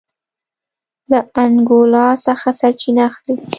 له 1.11 1.19
انګولا 1.41 2.07
څخه 2.25 2.49
سرچینه 2.59 3.01
اخلي. 3.09 3.35